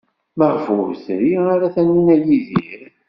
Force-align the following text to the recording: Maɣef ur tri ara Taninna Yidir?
Maɣef 0.37 0.65
ur 0.79 0.89
tri 1.05 1.31
ara 1.53 1.73
Taninna 1.75 2.15
Yidir? 2.25 2.81